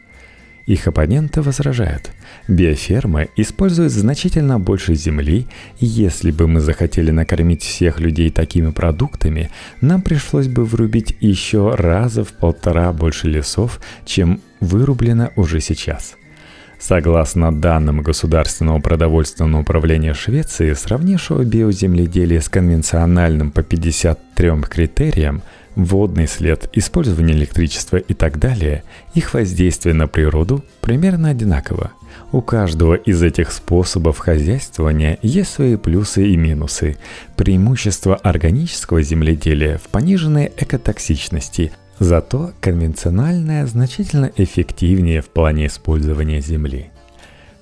их 0.66 0.86
оппоненты 0.86 1.42
возражают. 1.42 2.10
Биофермы 2.48 3.28
используют 3.36 3.92
значительно 3.92 4.58
больше 4.58 4.94
земли, 4.94 5.46
и 5.78 5.86
если 5.86 6.30
бы 6.30 6.46
мы 6.46 6.60
захотели 6.60 7.10
накормить 7.10 7.62
всех 7.62 8.00
людей 8.00 8.30
такими 8.30 8.70
продуктами, 8.70 9.50
нам 9.80 10.02
пришлось 10.02 10.48
бы 10.48 10.64
вырубить 10.64 11.16
еще 11.20 11.74
раза 11.74 12.24
в 12.24 12.32
полтора 12.32 12.92
больше 12.92 13.28
лесов, 13.28 13.80
чем 14.04 14.40
вырублено 14.60 15.30
уже 15.36 15.60
сейчас. 15.60 16.16
Согласно 16.78 17.52
данным 17.52 18.00
Государственного 18.00 18.80
продовольственного 18.80 19.60
управления 19.60 20.14
Швеции, 20.14 20.72
сравнившего 20.72 21.44
биоземледелие 21.44 22.40
с 22.40 22.48
конвенциональным 22.48 23.50
по 23.50 23.62
53 23.62 24.62
критериям– 24.62 25.42
водный 25.74 26.26
след, 26.26 26.68
использование 26.72 27.36
электричества 27.36 27.96
и 27.96 28.14
так 28.14 28.38
далее, 28.38 28.82
их 29.14 29.34
воздействие 29.34 29.94
на 29.94 30.06
природу 30.06 30.64
примерно 30.80 31.30
одинаково. 31.30 31.92
У 32.32 32.42
каждого 32.42 32.94
из 32.94 33.22
этих 33.22 33.52
способов 33.52 34.18
хозяйствования 34.18 35.18
есть 35.22 35.52
свои 35.52 35.76
плюсы 35.76 36.28
и 36.28 36.36
минусы. 36.36 36.96
Преимущество 37.36 38.16
органического 38.16 39.02
земледелия 39.02 39.78
в 39.78 39.88
пониженной 39.88 40.52
экотоксичности, 40.56 41.72
зато 41.98 42.52
конвенциональное 42.60 43.66
значительно 43.66 44.30
эффективнее 44.36 45.22
в 45.22 45.28
плане 45.28 45.66
использования 45.66 46.40
земли. 46.40 46.90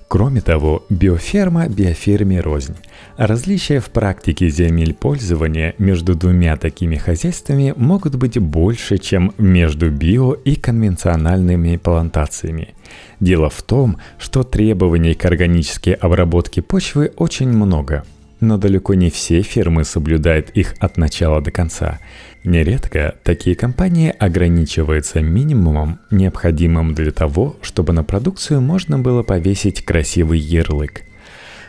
Кроме 0.08 0.40
того, 0.40 0.86
биоферма 0.88 1.68
биоферме 1.68 2.40
рознь. 2.40 2.76
Различия 3.18 3.78
в 3.78 3.90
практике 3.90 4.48
земель 4.48 4.94
пользования 4.94 5.74
между 5.76 6.14
двумя 6.14 6.56
такими 6.56 6.96
хозяйствами 6.96 7.74
могут 7.76 8.16
быть 8.16 8.38
больше, 8.38 8.96
чем 8.96 9.34
между 9.36 9.90
био 9.90 10.32
и 10.32 10.54
конвенциональными 10.54 11.76
плантациями. 11.76 12.74
Дело 13.20 13.50
в 13.50 13.62
том, 13.62 13.98
что 14.18 14.44
требований 14.44 15.12
к 15.14 15.26
органической 15.26 15.92
обработке 15.92 16.62
почвы 16.62 17.12
очень 17.16 17.48
много– 17.48 18.04
но 18.40 18.56
далеко 18.56 18.94
не 18.94 19.10
все 19.10 19.42
фирмы 19.42 19.84
соблюдают 19.84 20.50
их 20.50 20.74
от 20.78 20.96
начала 20.96 21.40
до 21.40 21.50
конца. 21.50 21.98
Нередко 22.44 23.16
такие 23.24 23.56
компании 23.56 24.14
ограничиваются 24.16 25.20
минимумом, 25.20 25.98
необходимым 26.10 26.94
для 26.94 27.10
того, 27.10 27.56
чтобы 27.62 27.92
на 27.92 28.04
продукцию 28.04 28.60
можно 28.60 28.98
было 28.98 29.22
повесить 29.22 29.84
красивый 29.84 30.38
ярлык. 30.38 31.02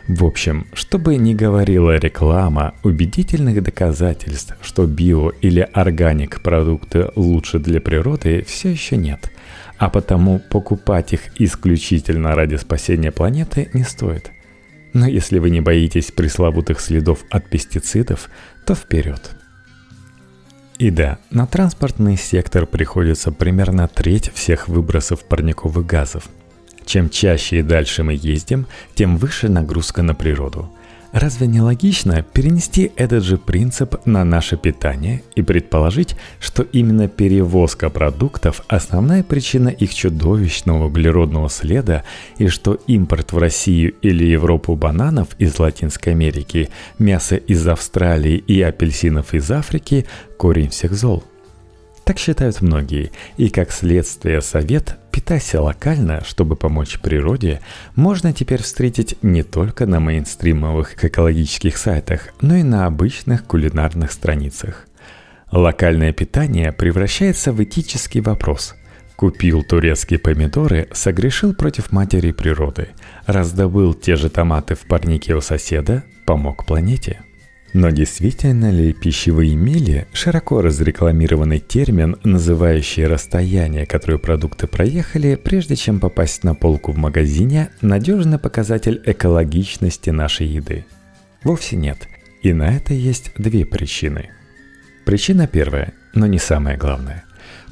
В 0.08 0.24
общем, 0.24 0.66
чтобы 0.72 1.16
не 1.16 1.34
говорила 1.34 1.96
реклама, 1.96 2.74
убедительных 2.82 3.62
доказательств, 3.62 4.56
что 4.62 4.86
био 4.86 5.30
или 5.40 5.60
органик 5.72 6.40
продукты 6.40 7.08
лучше 7.14 7.58
для 7.58 7.80
природы, 7.80 8.44
все 8.46 8.70
еще 8.70 8.96
нет. 8.96 9.30
А 9.78 9.88
потому 9.88 10.40
покупать 10.40 11.12
их 11.12 11.20
исключительно 11.38 12.34
ради 12.34 12.56
спасения 12.56 13.12
планеты 13.12 13.70
не 13.72 13.84
стоит– 13.84 14.32
но 14.92 15.06
если 15.06 15.38
вы 15.38 15.50
не 15.50 15.60
боитесь 15.60 16.10
пресловутых 16.10 16.80
следов 16.80 17.24
от 17.30 17.48
пестицидов, 17.48 18.28
то 18.66 18.74
вперед. 18.74 19.30
И 20.78 20.90
да, 20.90 21.18
на 21.30 21.46
транспортный 21.46 22.16
сектор 22.16 22.66
приходится 22.66 23.32
примерно 23.32 23.86
треть 23.86 24.32
всех 24.32 24.68
выбросов 24.68 25.24
парниковых 25.24 25.84
газов. 25.84 26.24
Чем 26.86 27.10
чаще 27.10 27.58
и 27.58 27.62
дальше 27.62 28.02
мы 28.02 28.14
ездим, 28.14 28.66
тем 28.94 29.16
выше 29.16 29.48
нагрузка 29.48 30.02
на 30.02 30.14
природу– 30.14 30.72
Разве 31.12 31.48
не 31.48 31.60
логично 31.60 32.22
перенести 32.22 32.92
этот 32.94 33.24
же 33.24 33.36
принцип 33.36 33.96
на 34.06 34.24
наше 34.24 34.56
питание 34.56 35.22
и 35.34 35.42
предположить, 35.42 36.14
что 36.38 36.62
именно 36.62 37.08
перевозка 37.08 37.90
продуктов– 37.90 38.62
основная 38.68 39.24
причина 39.24 39.68
их 39.68 39.92
чудовищного 39.92 40.86
углеродного 40.86 41.50
следа 41.50 42.04
и 42.38 42.46
что 42.46 42.74
импорт 42.86 43.32
в 43.32 43.38
Россию 43.38 43.94
или 44.02 44.24
Европу 44.24 44.76
бананов 44.76 45.28
из 45.38 45.58
Латинской 45.58 46.12
Америки, 46.12 46.70
мясо 46.98 47.34
из 47.36 47.66
Австралии 47.66 48.36
и 48.36 48.62
апельсинов 48.62 49.34
из 49.34 49.50
Африки– 49.50 50.06
корень 50.36 50.70
всех 50.70 50.94
зол? 50.94 51.24
Так 52.10 52.18
считают 52.18 52.60
многие, 52.60 53.12
и 53.36 53.50
как 53.50 53.70
следствие 53.70 54.40
совет 54.40 54.98
«Питайся 55.12 55.62
локально, 55.62 56.24
чтобы 56.24 56.56
помочь 56.56 56.98
природе» 56.98 57.60
можно 57.94 58.32
теперь 58.32 58.62
встретить 58.62 59.16
не 59.22 59.44
только 59.44 59.86
на 59.86 60.00
мейнстримовых 60.00 61.04
экологических 61.04 61.76
сайтах, 61.76 62.30
но 62.40 62.56
и 62.56 62.64
на 62.64 62.86
обычных 62.86 63.44
кулинарных 63.44 64.10
страницах. 64.10 64.88
Локальное 65.52 66.12
питание 66.12 66.72
превращается 66.72 67.52
в 67.52 67.62
этический 67.62 68.20
вопрос– 68.20 68.74
Купил 69.14 69.62
турецкие 69.62 70.18
помидоры, 70.18 70.88
согрешил 70.92 71.54
против 71.54 71.92
матери 71.92 72.32
природы. 72.32 72.88
Раздобыл 73.26 73.94
те 73.94 74.16
же 74.16 74.30
томаты 74.30 74.74
в 74.74 74.80
парнике 74.80 75.36
у 75.36 75.40
соседа, 75.40 76.02
помог 76.26 76.66
планете– 76.66 77.20
но 77.72 77.90
действительно 77.90 78.70
ли 78.70 78.92
пищевые 78.92 79.54
мили– 79.54 80.06
широко 80.12 80.60
разрекламированный 80.60 81.60
термин, 81.60 82.16
называющий 82.24 83.06
расстояние, 83.06 83.86
которое 83.86 84.18
продукты 84.18 84.66
проехали, 84.66 85.36
прежде 85.36 85.76
чем 85.76 86.00
попасть 86.00 86.42
на 86.42 86.54
полку 86.54 86.92
в 86.92 86.98
магазине, 86.98 87.70
надежный 87.80 88.38
показатель 88.38 89.00
экологичности 89.06 90.10
нашей 90.10 90.48
еды? 90.48 90.84
Вовсе 91.44 91.76
нет. 91.76 92.08
И 92.42 92.52
на 92.52 92.74
это 92.74 92.92
есть 92.92 93.32
две 93.38 93.64
причины. 93.64 94.30
Причина 95.04 95.46
первая, 95.46 95.92
но 96.14 96.26
не 96.26 96.38
самая 96.38 96.76
главная. 96.76 97.24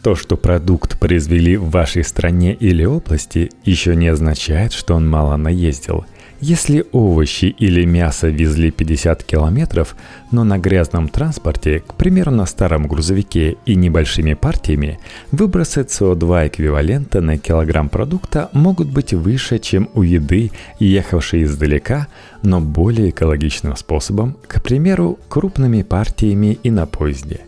То, 0.02 0.14
что 0.14 0.36
продукт 0.36 0.98
произвели 1.00 1.56
в 1.56 1.70
вашей 1.70 2.04
стране 2.04 2.54
или 2.54 2.84
области, 2.84 3.50
еще 3.64 3.96
не 3.96 4.08
означает, 4.08 4.72
что 4.72 4.94
он 4.94 5.08
мало 5.08 5.36
наездил– 5.36 6.06
если 6.40 6.86
овощи 6.92 7.46
или 7.46 7.84
мясо 7.84 8.28
везли 8.28 8.70
50 8.70 9.24
километров, 9.24 9.96
но 10.30 10.44
на 10.44 10.58
грязном 10.58 11.08
транспорте, 11.08 11.80
к 11.80 11.94
примеру 11.94 12.30
на 12.30 12.46
старом 12.46 12.86
грузовике 12.86 13.56
и 13.66 13.74
небольшими 13.74 14.34
партиями, 14.34 15.00
выбросы 15.32 15.80
СО2 15.80 16.48
эквивалента 16.48 17.20
на 17.20 17.38
килограмм 17.38 17.88
продукта 17.88 18.50
могут 18.52 18.88
быть 18.88 19.12
выше, 19.12 19.58
чем 19.58 19.90
у 19.94 20.02
еды, 20.02 20.52
ехавшей 20.78 21.42
издалека, 21.42 22.06
но 22.42 22.60
более 22.60 23.10
экологичным 23.10 23.76
способом, 23.76 24.36
к 24.46 24.62
примеру, 24.62 25.18
крупными 25.28 25.82
партиями 25.82 26.58
и 26.62 26.70
на 26.70 26.86
поезде. 26.86 27.40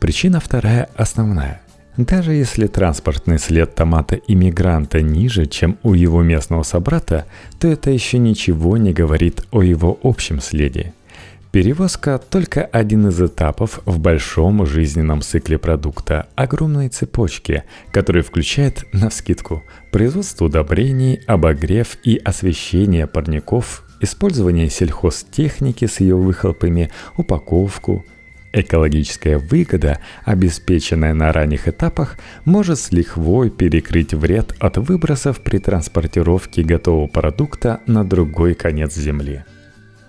Причина 0.00 0.40
вторая 0.40 0.90
основная. 0.96 1.61
Даже 1.96 2.32
если 2.32 2.66
транспортный 2.68 3.38
след 3.38 3.74
томата 3.74 4.18
иммигранта 4.26 5.02
ниже, 5.02 5.44
чем 5.44 5.78
у 5.82 5.92
его 5.92 6.22
местного 6.22 6.62
собрата, 6.62 7.26
то 7.60 7.68
это 7.68 7.90
еще 7.90 8.16
ничего 8.18 8.78
не 8.78 8.94
говорит 8.94 9.42
о 9.50 9.62
его 9.62 9.98
общем 10.02 10.40
следе. 10.40 10.94
Перевозка– 11.50 12.18
только 12.30 12.64
один 12.64 13.08
из 13.08 13.20
этапов 13.20 13.80
в 13.84 13.98
большом 13.98 14.64
жизненном 14.64 15.20
цикле 15.20 15.58
продукта, 15.58 16.28
огромной 16.34 16.88
цепочки, 16.88 17.64
который 17.90 18.22
включает, 18.22 18.86
на 18.94 19.10
вскидку, 19.10 19.62
производство 19.90 20.46
удобрений, 20.46 21.20
обогрев 21.26 21.98
и 22.04 22.16
освещение 22.16 23.06
парников, 23.06 23.84
использование 24.00 24.70
сельхозтехники 24.70 25.84
с 25.84 26.00
ее 26.00 26.16
выхлопами, 26.16 26.90
упаковку, 27.18 28.02
Экологическая 28.52 29.38
выгода, 29.38 29.98
обеспеченная 30.24 31.14
на 31.14 31.32
ранних 31.32 31.68
этапах, 31.68 32.18
может 32.44 32.78
с 32.78 32.92
лихвой 32.92 33.48
перекрыть 33.48 34.12
вред 34.12 34.54
от 34.58 34.76
выбросов 34.76 35.40
при 35.40 35.56
транспортировке 35.58 36.62
готового 36.62 37.06
продукта 37.06 37.80
на 37.86 38.04
другой 38.04 38.54
конец 38.54 38.94
Земли. 38.94 39.44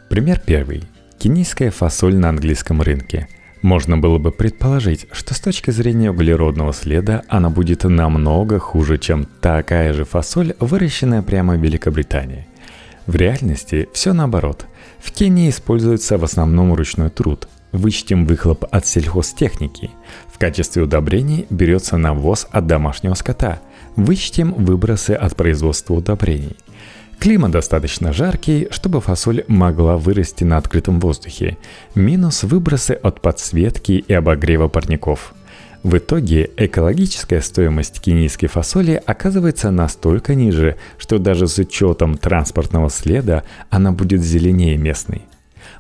Пример 0.10 0.42
первый. 0.46 0.84
Кенийская 1.20 1.72
фасоль 1.72 2.16
на 2.16 2.30
английском 2.30 2.82
рынке. 2.82 3.30
Можно 3.62 3.98
было 3.98 4.18
бы 4.18 4.32
предположить, 4.32 5.08
что 5.14 5.34
с 5.34 5.40
точки 5.40 5.72
зрения 5.72 6.12
углеродного 6.12 6.74
следа 6.74 7.24
она 7.30 7.50
будет 7.50 7.86
намного 7.86 8.60
хуже, 8.60 8.98
чем 8.98 9.26
такая 9.40 9.94
же 9.94 10.04
фасоль, 10.04 10.54
выращенная 10.60 11.22
прямо 11.22 11.56
в 11.56 11.64
Великобритании. 11.64 12.46
В 13.08 13.16
реальности 13.16 13.88
все 13.94 14.12
наоборот. 14.12 14.66
В 15.00 15.14
Кении 15.14 15.50
используется 15.50 16.18
в 16.18 16.26
основном 16.26 16.74
ручной 16.74 17.10
труд– 17.10 17.48
Вычтем 17.74 18.26
выхлоп 18.26 18.66
от 18.72 18.86
сельхозтехники. 18.88 19.92
В 20.32 20.40
качестве 20.40 20.84
удобрений 20.84 21.46
берется 21.50 21.98
навоз 21.98 22.48
от 22.52 22.66
домашнего 22.66 23.16
скота. 23.16 23.60
Вычтем 23.98 24.54
выбросы 24.54 25.12
от 25.12 25.36
производства 25.36 25.96
удобрений. 25.96 26.56
Климат 27.20 27.52
достаточно 27.52 28.14
жаркий, 28.14 28.70
чтобы 28.72 29.02
фасоль 29.02 29.44
могла 29.48 29.98
вырасти 29.98 30.46
на 30.46 30.58
открытом 30.58 31.02
воздухе. 31.02 31.58
Минус 31.96 32.44
выбросы 32.44 32.92
от 32.92 33.20
подсветки 33.20 33.92
и 34.08 34.14
обогрева 34.14 34.70
парников– 34.70 35.34
в 35.84 35.98
итоге 35.98 36.50
экологическая 36.56 37.42
стоимость 37.42 38.00
кенийской 38.00 38.48
фасоли 38.48 39.02
оказывается 39.06 39.70
настолько 39.70 40.34
ниже, 40.34 40.78
что 40.98 41.20
даже 41.20 41.46
с 41.50 41.58
учетом 41.58 42.18
транспортного 42.18 42.90
следа 42.90 43.44
она 43.70 43.92
будет 43.92 44.22
зеленее 44.22 44.78
местной. 44.78 45.24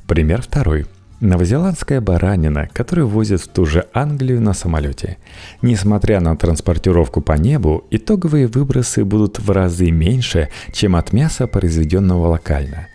Пример 0.05 0.41
второй. 0.41 0.87
Новозеландская 1.23 2.01
баранина, 2.01 2.67
которую 2.73 3.07
возят 3.07 3.39
в 3.39 3.47
ту 3.47 3.65
же 3.65 3.85
Англию 3.93 4.41
на 4.41 4.53
самолете. 4.53 5.17
Несмотря 5.61 6.19
на 6.19 6.35
транспортировку 6.35 7.21
по 7.21 7.33
небу, 7.33 7.85
итоговые 7.91 8.47
выбросы 8.47 9.05
будут 9.05 9.39
в 9.39 9.49
разы 9.49 9.89
меньше, 9.89 10.49
чем 10.73 10.97
от 10.97 11.13
мяса, 11.13 11.47
произведенного 11.47 12.27
локально. 12.27 12.87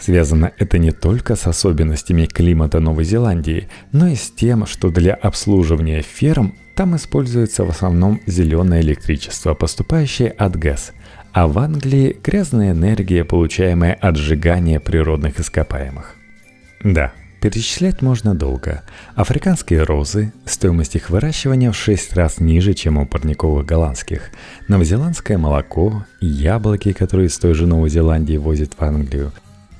Связано 0.00 0.52
это 0.56 0.78
не 0.78 0.92
только 0.92 1.36
с 1.36 1.46
особенностями 1.46 2.24
климата 2.24 2.80
Новой 2.80 3.04
Зеландии, 3.04 3.68
но 3.92 4.08
и 4.08 4.16
с 4.16 4.30
тем, 4.30 4.64
что 4.64 4.88
для 4.88 5.12
обслуживания 5.12 6.00
ферм 6.00 6.54
там 6.74 6.96
используется 6.96 7.64
в 7.64 7.70
основном 7.70 8.18
зеленое 8.26 8.80
электричество, 8.80 9.52
поступающее 9.52 10.30
от 10.30 10.56
ГЭС, 10.56 10.92
а 11.32 11.46
в 11.48 11.58
Англии 11.58 12.16
грязная 12.24 12.72
энергия, 12.72 13.24
получаемая 13.24 13.92
от 13.92 14.16
сжигания 14.16 14.80
природных 14.80 15.38
ископаемых. 15.38 16.16
Да, 16.82 17.12
перечислять 17.44 18.00
можно 18.00 18.34
долго. 18.34 18.80
Африканские 19.16 19.82
розы, 19.82 20.32
стоимость 20.46 20.96
их 20.96 21.10
выращивания 21.10 21.72
в 21.72 21.76
6 21.76 22.14
раз 22.14 22.40
ниже, 22.40 22.72
чем 22.72 22.96
у 22.96 23.04
парниковых 23.04 23.66
голландских. 23.66 24.30
Новозеландское 24.68 25.36
молоко, 25.36 26.06
яблоки, 26.22 26.92
которые 26.92 27.26
из 27.26 27.36
той 27.36 27.52
же 27.52 27.66
Новой 27.66 27.90
Зеландии 27.90 28.38
возят 28.38 28.72
в 28.78 28.82
Англию, 28.82 29.30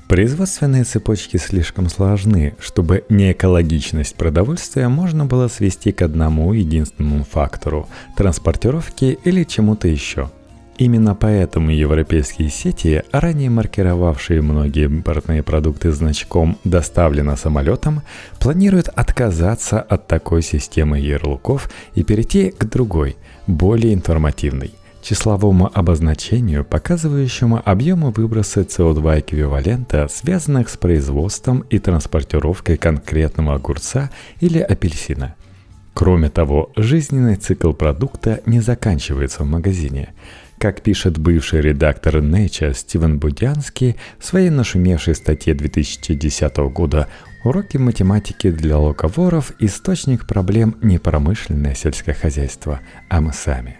Производственные 0.07 0.83
цепочки 0.83 1.37
слишком 1.37 1.89
сложны, 1.89 2.53
чтобы 2.59 3.03
неэкологичность 3.09 4.15
продовольствия 4.15 4.87
можно 4.87 5.25
было 5.25 5.47
свести 5.47 5.91
к 5.91 6.03
одному 6.03 6.53
единственному 6.53 7.23
фактору– 7.23 7.89
транспортировке 8.15 9.17
или 9.23 9.43
чему-то 9.43 9.87
еще. 9.87 10.29
Именно 10.77 11.15
поэтому 11.15 11.71
европейские 11.71 12.49
сети, 12.49 13.03
ранее 13.11 13.49
маркировавшие 13.49 14.41
многие 14.41 14.85
импортные 14.85 15.41
продукты 15.41 15.91
значком 15.91 16.57
«доставлено 16.65 17.37
самолетом», 17.37 18.01
планируют 18.39 18.89
отказаться 18.89 19.79
от 19.79 20.07
такой 20.07 20.41
системы 20.41 20.99
ярлыков 20.99 21.69
и 21.93 22.03
перейти 22.03 22.51
к 22.51 22.65
другой, 22.65 23.15
более 23.47 23.93
информативной– 23.93 24.71
числовому 25.05 25.69
обозначению, 25.73 26.65
показывающему 26.65 27.61
объемы 27.63 28.11
выброса 28.11 28.61
СО2 28.61 29.19
эквивалента, 29.19 30.07
связанных 30.09 30.67
с 30.67 30.77
производством 30.77 31.63
и 31.69 31.79
транспортировкой 31.79 32.77
конкретного 32.77 33.55
огурца 33.55 34.09
или 34.41 34.59
апельсина. 34.59 35.35
Кроме 35.93 36.29
того, 36.29 36.71
жизненный 36.75 37.35
цикл 37.35 37.71
продукта 37.71 38.41
не 38.45 38.59
заканчивается 38.59 39.43
в 39.43 39.47
магазине. 39.47 40.09
Как 40.59 40.81
пишет 40.81 41.17
бывший 41.17 41.61
редактор 41.61 42.17
Nature 42.17 42.73
Стивен 42.73 43.19
Будянский 43.19 43.97
в 44.17 44.25
своей 44.25 44.49
нашумевшей 44.49 45.13
статье 45.15 45.53
2010 45.53 46.57
года 46.73 47.07
«Уроки 47.43 47.77
математики 47.77 48.49
для 48.49 48.77
локоворов. 48.77 49.51
Источник 49.59 50.25
проблем 50.25 50.77
не 50.81 50.97
промышленное 50.97 51.75
сельское 51.75 52.13
хозяйство, 52.13 52.79
а 53.09 53.21
мы 53.21 53.33
сами». 53.33 53.77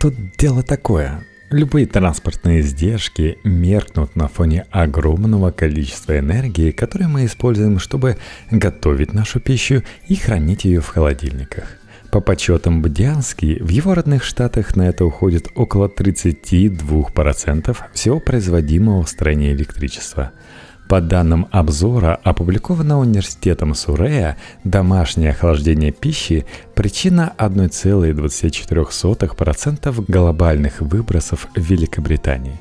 Тут 0.00 0.14
дело 0.38 0.62
такое. 0.62 1.24
Любые 1.50 1.86
транспортные 1.86 2.60
издержки 2.60 3.38
меркнут 3.44 4.16
на 4.16 4.28
фоне 4.28 4.66
огромного 4.70 5.50
количества 5.50 6.18
энергии, 6.18 6.70
которое 6.70 7.08
мы 7.08 7.26
используем, 7.26 7.78
чтобы 7.78 8.16
готовить 8.50 9.12
нашу 9.12 9.40
пищу 9.40 9.82
и 10.08 10.14
хранить 10.14 10.64
ее 10.64 10.80
в 10.80 10.88
холодильниках. 10.88 11.78
По 12.14 12.20
подсчетам 12.20 12.80
Бдянски, 12.80 13.58
в 13.60 13.68
его 13.70 13.92
родных 13.92 14.22
штатах 14.22 14.76
на 14.76 14.82
это 14.82 15.04
уходит 15.04 15.48
около 15.56 15.88
32% 15.88 17.76
всего 17.92 18.20
производимого 18.20 19.02
в 19.02 19.08
стране 19.08 19.50
электричества– 19.50 20.30
по 20.88 21.00
данным 21.00 21.48
обзора, 21.50 22.20
опубликованного 22.22 23.00
университетом 23.00 23.74
Сурея, 23.74 24.36
домашнее 24.62 25.30
охлаждение 25.30 25.90
пищи– 25.90 26.46
причина 26.76 27.32
1,24% 27.36 30.04
глобальных 30.06 30.82
выбросов 30.82 31.48
в 31.56 31.60
Великобритании. 31.60 32.60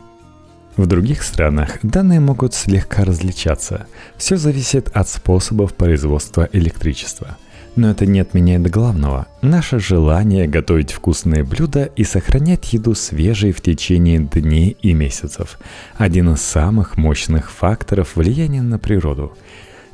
В 0.77 0.87
других 0.87 1.21
странах 1.21 1.77
данные 1.83 2.21
могут 2.21 2.55
слегка 2.55 3.05
различаться. 3.05 3.85
Все 4.17 4.37
зависит 4.37 4.89
от 4.95 5.07
способов 5.07 5.75
производства 5.75 6.49
электричества– 6.51 7.37
но 7.75 7.89
это 7.89 8.05
не 8.05 8.19
отменяет 8.19 8.69
главного– 8.69 9.27
наше 9.41 9.79
желание 9.79 10.47
готовить 10.47 10.91
вкусные 10.91 11.43
блюда 11.43 11.85
и 11.95 12.03
сохранять 12.03 12.73
еду 12.73 12.95
свежей 12.95 13.51
в 13.51 13.61
течение 13.61 14.19
дней 14.19 14.77
и 14.81 14.93
месяцев. 14.93 15.59
Один 15.95 16.33
из 16.33 16.41
самых 16.41 16.97
мощных 16.97 17.51
факторов 17.51 18.15
влияния 18.15 18.61
на 18.61 18.79
природу. 18.79 19.33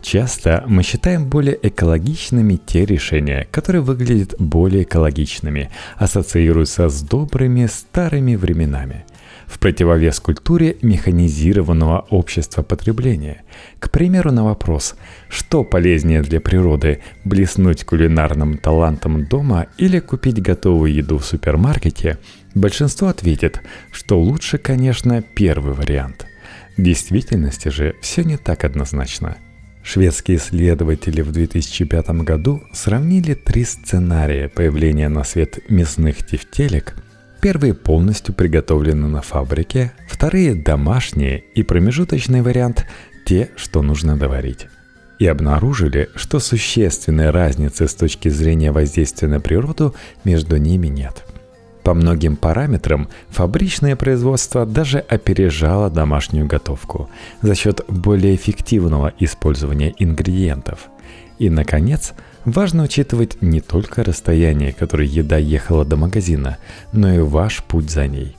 Часто 0.01 0.63
мы 0.67 0.83
считаем 0.83 1.27
более 1.27 1.59
экологичными 1.61 2.55
те 2.55 2.85
решения, 2.85 3.47
которые 3.51 3.81
выглядят 3.81 4.35
более 4.39 4.83
экологичными, 4.83 5.69
ассоциируются 5.97 6.89
с 6.89 7.01
добрыми 7.01 7.65
старыми 7.65 8.35
временами– 8.35 9.05
в 9.49 9.57
противовес 9.57 10.19
культуре 10.19 10.77
механизированного 10.81 12.05
общества 12.11 12.61
потребления. 12.61 13.41
К 13.79 13.89
примеру, 13.89 14.31
на 14.31 14.45
вопрос, 14.45 14.95
что 15.27 15.63
полезнее 15.63 16.21
для 16.21 16.39
природы– 16.39 17.01
блеснуть 17.25 17.83
кулинарным 17.83 18.57
талантом 18.57 19.25
дома 19.25 19.67
или 19.77 19.99
купить 19.99 20.41
готовую 20.41 20.93
еду 20.93 21.17
в 21.17 21.25
супермаркете, 21.25 22.19
большинство 22.53 23.07
ответит, 23.07 23.61
что 23.91 24.19
лучше, 24.19 24.59
конечно, 24.59 25.21
первый 25.21 25.73
вариант. 25.73 26.27
В 26.77 26.83
действительности 26.83 27.69
же 27.69 27.95
все 28.01 28.23
не 28.23 28.37
так 28.37 28.63
однозначно– 28.63 29.37
Шведские 29.81 30.37
исследователи 30.37 31.21
в 31.21 31.31
2005 31.31 32.09
году 32.23 32.61
сравнили 32.73 33.33
три 33.33 33.63
сценария 33.63 34.49
появления 34.49 35.07
на 35.07 35.23
свет 35.23 35.59
мясных 35.69 36.17
тефтелек– 36.17 36.95
Первые 37.41 37.73
полностью 37.73 38.35
приготовлены 38.35 39.07
на 39.07 39.21
фабрике, 39.21 39.93
вторые 40.09 40.55
домашние 40.55 41.39
и 41.55 41.63
промежуточный 41.63 42.41
вариант– 42.41 42.85
те, 43.25 43.49
что 43.55 43.81
нужно 43.81 44.17
доварить. 44.17 44.67
И 45.19 45.25
обнаружили, 45.25 46.09
что 46.15 46.39
существенной 46.39 47.29
разницы 47.29 47.87
с 47.87 47.93
точки 47.93 48.27
зрения 48.27 48.73
воздействия 48.73 49.29
на 49.29 49.39
природу 49.39 49.95
между 50.25 50.57
ними 50.57 50.87
нет. 50.87 51.25
По 51.83 51.93
многим 51.93 52.35
параметрам 52.35 53.07
фабричное 53.29 53.95
производство 53.95 54.65
даже 54.65 54.99
опережало 54.99 55.89
домашнюю 55.89 56.45
готовку 56.45 57.09
за 57.41 57.55
счет 57.55 57.85
более 57.87 58.35
эффективного 58.35 59.13
использования 59.17 59.93
ингредиентов. 59.97 60.89
И, 61.37 61.49
наконец,– 61.49 62.11
Важно 62.49 62.85
учитывать 62.85 63.43
не 63.43 63.61
только 63.61 64.03
расстояние, 64.03 64.73
которое 64.73 65.07
еда 65.07 65.37
ехала 65.37 65.85
до 65.85 65.97
магазина, 65.97 66.57
но 66.91 67.13
и 67.13 67.19
ваш 67.19 67.61
путь 67.61 67.91
за 67.91 68.07
ней. 68.07 68.35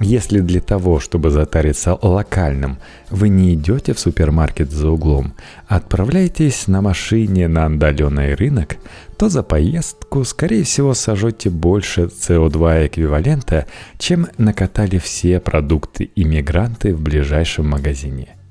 Если 0.00 0.40
для 0.40 0.62
того, 0.62 1.00
чтобы 1.00 1.30
затариться 1.30 1.98
локальным, 2.00 2.78
вы 3.10 3.28
не 3.28 3.52
идете 3.52 3.92
в 3.92 3.98
супермаркет 3.98 4.70
за 4.70 4.88
углом, 4.88 5.34
а 5.68 5.76
отправляетесь 5.76 6.66
на 6.66 6.80
машине 6.80 7.46
на 7.46 7.66
отдаленный 7.66 8.34
рынок, 8.34 8.76
то 9.18 9.28
за 9.28 9.42
поездку, 9.42 10.24
скорее 10.24 10.64
всего, 10.64 10.94
сожжете 10.94 11.50
больше 11.50 12.04
СО2 12.04 12.86
эквивалента, 12.86 13.66
чем 13.98 14.28
накатали 14.38 14.96
все 14.96 15.40
продукты 15.40 16.10
иммигранты 16.16 16.94
в 16.94 17.02
ближайшем 17.02 17.68
магазине– 17.68 18.34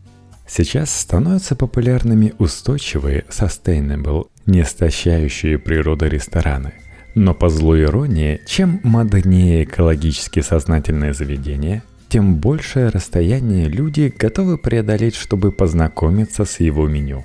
Сейчас 0.53 0.93
становятся 0.93 1.55
популярными 1.55 2.33
устойчивые, 2.37 3.23
sustainable, 3.29 4.27
не 4.45 4.63
истощающие 4.63 5.57
природы 5.57 6.09
рестораны. 6.09 6.73
Но 7.15 7.33
по 7.33 7.47
злой 7.47 7.83
иронии, 7.83 8.41
чем 8.45 8.81
моднее 8.83 9.63
экологически 9.63 10.41
сознательное 10.41 11.13
заведение, 11.13 11.83
тем 12.09 12.35
большее 12.35 12.89
расстояние 12.89 13.69
люди 13.69 14.13
готовы 14.13 14.57
преодолеть, 14.57 15.15
чтобы 15.15 15.53
познакомиться 15.53 16.43
с 16.43 16.59
его 16.59 16.85
меню. 16.85 17.23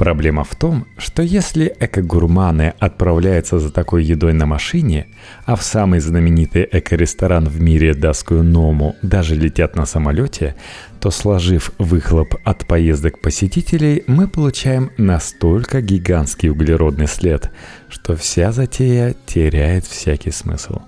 Проблема 0.00 0.44
в 0.44 0.54
том, 0.54 0.86
что 0.96 1.22
если 1.22 1.76
эко-гурманы 1.78 2.72
отправляются 2.78 3.58
за 3.58 3.70
такой 3.70 4.02
едой 4.02 4.32
на 4.32 4.46
машине, 4.46 5.08
а 5.44 5.56
в 5.56 5.62
самый 5.62 6.00
знаменитый 6.00 6.66
эко-ресторан 6.72 7.46
в 7.46 7.60
мире 7.60 7.92
Дасскую 7.92 8.42
Ному 8.42 8.96
даже 9.02 9.34
летят 9.34 9.76
на 9.76 9.84
самолете, 9.84 10.56
то 11.00 11.10
сложив 11.10 11.72
выхлоп 11.76 12.34
от 12.44 12.66
поездок 12.66 13.20
посетителей, 13.20 14.02
мы 14.06 14.26
получаем 14.26 14.90
настолько 14.96 15.82
гигантский 15.82 16.48
углеродный 16.48 17.06
след, 17.06 17.50
что 17.90 18.16
вся 18.16 18.52
затея 18.52 19.14
теряет 19.26 19.84
всякий 19.84 20.30
смысл. 20.30 20.80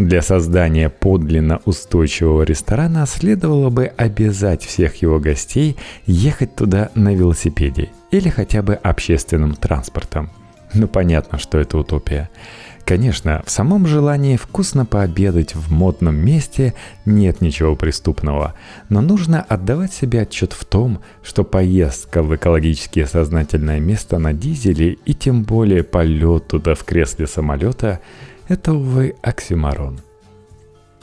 Для 0.00 0.22
создания 0.22 0.88
подлинно 0.88 1.60
устойчивого 1.66 2.42
ресторана 2.44 3.04
следовало 3.04 3.68
бы 3.68 3.84
обязать 3.84 4.64
всех 4.64 5.02
его 5.02 5.18
гостей 5.18 5.76
ехать 6.06 6.56
туда 6.56 6.90
на 6.94 7.14
велосипеде 7.14 7.90
или 8.10 8.30
хотя 8.30 8.62
бы 8.62 8.76
общественным 8.76 9.52
транспортом. 9.52 10.30
Ну 10.72 10.88
понятно, 10.88 11.38
что 11.38 11.58
это 11.58 11.76
утопия. 11.76 12.30
Конечно, 12.86 13.42
в 13.44 13.50
самом 13.50 13.86
желании 13.86 14.38
вкусно 14.38 14.86
пообедать 14.86 15.54
в 15.54 15.70
модном 15.70 16.16
месте 16.16 16.72
нет 17.04 17.42
ничего 17.42 17.76
преступного, 17.76 18.54
но 18.88 19.02
нужно 19.02 19.42
отдавать 19.42 19.92
себе 19.92 20.22
отчет 20.22 20.54
в 20.54 20.64
том, 20.64 21.00
что 21.22 21.44
поездка 21.44 22.22
в 22.22 22.34
экологически 22.34 23.04
сознательное 23.04 23.80
место 23.80 24.18
на 24.18 24.32
дизеле 24.32 24.96
и 25.04 25.12
тем 25.12 25.42
более 25.42 25.84
полет 25.84 26.48
туда 26.48 26.74
в 26.74 26.84
кресле 26.84 27.26
самолета– 27.26 28.00
это, 28.50 28.72
увы, 28.72 29.14
оксимарон. 29.22 30.00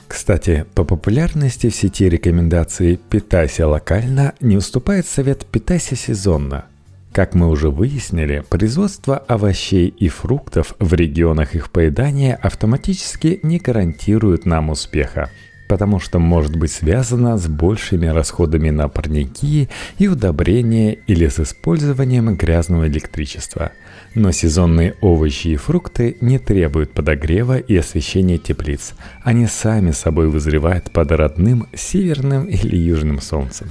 Кстати, 0.06 0.66
по 0.74 0.84
популярности 0.84 1.70
в 1.70 1.74
сети 1.74 2.08
рекомендации 2.08 2.96
«питайся 2.96 3.66
локально» 3.66 4.34
не 4.40 4.56
уступает 4.56 5.06
совет 5.06 5.46
«питайся 5.46 5.96
сезонно». 5.96 6.66
Как 7.12 7.34
мы 7.34 7.48
уже 7.48 7.70
выяснили, 7.70 8.44
производство 8.48 9.16
овощей 9.16 9.88
и 9.88 10.08
фруктов 10.08 10.74
в 10.78 10.92
регионах 10.92 11.54
их 11.54 11.70
поедания 11.70 12.36
автоматически 12.36 13.40
не 13.42 13.58
гарантирует 13.58 14.44
нам 14.44 14.68
успеха, 14.68 15.30
потому 15.68 16.00
что 16.00 16.18
может 16.18 16.54
быть 16.54 16.70
связано 16.70 17.38
с 17.38 17.46
большими 17.48 18.06
расходами 18.06 18.68
на 18.68 18.88
парники 18.88 19.70
и 19.96 20.06
удобрения 20.06 20.92
или 21.06 21.28
с 21.28 21.40
использованием 21.40 22.36
грязного 22.36 22.88
электричества– 22.88 23.72
но 24.18 24.32
сезонные 24.32 24.96
овощи 25.00 25.48
и 25.48 25.56
фрукты 25.56 26.16
не 26.20 26.38
требуют 26.38 26.92
подогрева 26.92 27.58
и 27.58 27.76
освещения 27.76 28.36
теплиц. 28.36 28.94
Они 29.22 29.46
сами 29.46 29.92
собой 29.92 30.28
вызревают 30.28 30.90
под 30.90 31.12
родным 31.12 31.68
северным 31.74 32.46
или 32.46 32.76
южным 32.76 33.20
солнцем. 33.20 33.68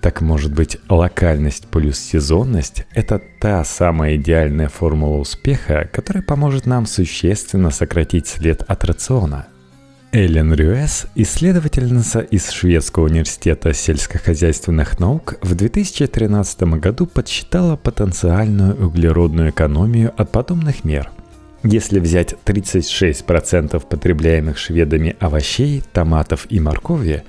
Так 0.00 0.20
может 0.20 0.54
быть, 0.54 0.78
локальность 0.88 1.68
плюс 1.68 1.98
сезонность– 1.98 2.86
это 2.94 3.20
та 3.40 3.64
самая 3.64 4.16
идеальная 4.16 4.68
формула 4.68 5.18
успеха, 5.18 5.88
которая 5.92 6.22
поможет 6.22 6.66
нам 6.66 6.86
существенно 6.86 7.70
сократить 7.70 8.26
след 8.26 8.62
от 8.62 8.84
рациона– 8.84 9.46
Эллен 10.12 10.54
Рюэс, 10.54 11.06
исследовательница 11.14 12.20
из 12.20 12.50
Шведского 12.50 13.04
университета 13.04 13.72
сельскохозяйственных 13.74 14.98
наук, 14.98 15.34
в 15.42 15.54
2013 15.54 16.62
году 16.80 17.06
подсчитала 17.06 17.76
потенциальную 17.76 18.86
углеродную 18.86 19.50
экономию 19.50 20.14
от 20.16 20.30
подобных 20.30 20.84
мер. 20.84 21.10
Если 21.62 21.98
взять 21.98 22.34
36% 22.44 23.84
потребляемых 23.86 24.56
шведами 24.56 25.16
овощей, 25.18 25.82
томатов 25.92 26.46
и 26.48 26.60
моркови, 26.60 27.24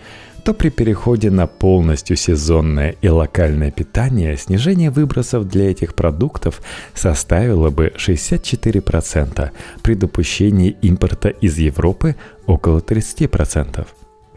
то 0.47 0.53
при 0.53 0.69
переходе 0.69 1.29
на 1.29 1.45
полностью 1.45 2.15
сезонное 2.15 2.95
и 3.01 3.09
локальное 3.09 3.69
питание 3.69 4.37
снижение 4.37 4.89
выбросов 4.89 5.45
для 5.45 5.69
этих 5.69 5.93
продуктов 5.93 6.61
составило 6.93 7.69
бы 7.69 7.91
64%, 7.97 9.51
при 9.81 9.93
допущении 9.93 10.77
импорта 10.81 11.27
из 11.27 11.57
Европы 11.57 12.15
около 12.45 12.79
30%. 12.79 13.85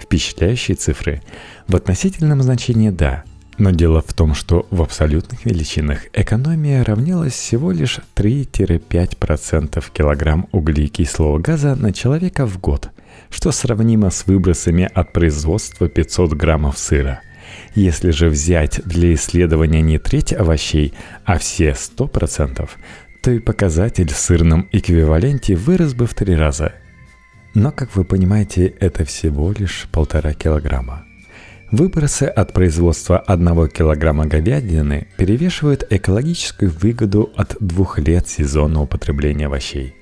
Впечатляющие 0.00 0.76
цифры. 0.76 1.22
В 1.68 1.76
относительном 1.76 2.42
значении– 2.42 2.90
да, 2.90 3.22
но 3.58 3.70
дело 3.70 4.02
в 4.04 4.12
том, 4.12 4.34
что 4.34 4.66
в 4.72 4.82
абсолютных 4.82 5.44
величинах 5.44 6.06
экономия 6.12 6.82
равнялась 6.82 7.34
всего 7.34 7.70
лишь 7.70 8.00
3-5% 8.16 9.84
килограмм 9.92 10.48
углекислого 10.50 11.38
газа 11.38 11.76
на 11.76 11.92
человека 11.92 12.48
в 12.48 12.58
год– 12.58 12.90
что 13.28 13.52
сравнимо 13.52 14.10
с 14.10 14.26
выбросами 14.26 14.88
от 14.92 15.12
производства 15.12 15.88
500 15.88 16.32
граммов 16.32 16.78
сыра. 16.78 17.20
Если 17.74 18.10
же 18.10 18.28
взять 18.28 18.80
для 18.84 19.14
исследования 19.14 19.82
не 19.82 19.98
треть 19.98 20.32
овощей, 20.32 20.94
а 21.24 21.38
все 21.38 21.70
100%, 21.70 22.68
то 23.22 23.30
и 23.30 23.38
показатель 23.38 24.08
в 24.08 24.16
сырном 24.16 24.68
эквиваленте 24.72 25.54
вырос 25.54 25.94
бы 25.94 26.06
в 26.06 26.14
три 26.14 26.34
раза. 26.34 26.72
Но, 27.54 27.72
как 27.72 27.94
вы 27.96 28.04
понимаете, 28.04 28.66
это 28.66 29.04
всего 29.04 29.52
лишь 29.52 29.88
полтора 29.92 30.32
килограмма. 30.32 31.04
Выбросы 31.70 32.24
от 32.24 32.52
производства 32.52 33.18
одного 33.18 33.68
килограмма 33.68 34.26
говядины 34.26 35.06
перевешивают 35.16 35.86
экологическую 35.88 36.70
выгоду 36.70 37.32
от 37.36 37.56
двух 37.60 37.98
лет 38.00 38.28
сезонного 38.28 38.86
потребления 38.86 39.46
овощей. 39.46 39.94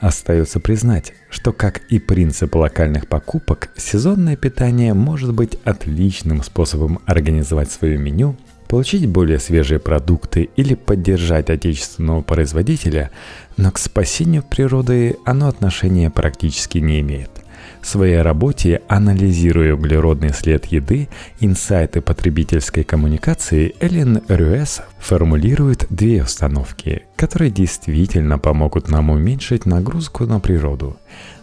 Остается 0.00 0.60
признать, 0.60 1.12
что, 1.28 1.52
как 1.52 1.82
и 1.90 1.98
принцип 1.98 2.56
локальных 2.56 3.06
покупок, 3.06 3.70
сезонное 3.76 4.34
питание 4.34 4.94
может 4.94 5.34
быть 5.34 5.58
отличным 5.64 6.42
способом 6.42 7.00
организовать 7.04 7.70
свое 7.70 7.98
меню, 7.98 8.34
получить 8.66 9.06
более 9.06 9.38
свежие 9.38 9.78
продукты 9.78 10.48
или 10.56 10.74
поддержать 10.74 11.50
отечественного 11.50 12.22
производителя, 12.22 13.10
но 13.58 13.70
к 13.70 13.78
спасению 13.78 14.42
природы 14.42 15.18
оно 15.26 15.48
отношения 15.48 16.08
практически 16.08 16.78
не 16.78 17.00
имеет. 17.00 17.39
В 17.82 17.86
своей 17.86 18.20
работе, 18.20 18.82
анализируя 18.88 19.74
углеродный 19.74 20.34
след 20.34 20.66
еды, 20.66 21.08
инсайты 21.40 22.02
потребительской 22.02 22.84
коммуникации, 22.84 23.74
Эллен 23.80 24.22
Рюэс 24.28 24.82
формулирует 24.98 25.86
две 25.88 26.22
установки, 26.22 27.02
которые 27.16 27.50
действительно 27.50 28.38
помогут 28.38 28.88
нам 28.88 29.10
уменьшить 29.10 29.64
нагрузку 29.64 30.26
на 30.26 30.40
природу. 30.40 30.98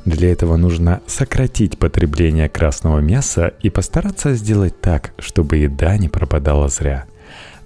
Для 0.05 0.31
этого 0.31 0.57
нужно 0.57 1.01
сократить 1.07 1.79
потребление 1.79 2.49
красного 2.49 2.99
мяса 2.99 3.53
и 3.61 3.69
постараться 3.69 4.35
сделать 4.35 4.79
так, 4.79 5.13
чтобы 5.17 5.57
еда 5.57 5.97
не 5.97 6.07
пропадала 6.07 6.69
зря– 6.69 7.05